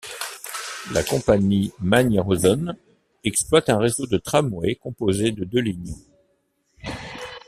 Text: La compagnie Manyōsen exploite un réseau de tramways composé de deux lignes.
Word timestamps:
La 0.93 1.03
compagnie 1.03 1.73
Manyōsen 1.79 2.73
exploite 3.23 3.69
un 3.69 3.77
réseau 3.77 4.07
de 4.07 4.17
tramways 4.17 4.73
composé 4.73 5.29
de 5.31 5.45
deux 5.45 5.61
lignes. 5.61 5.93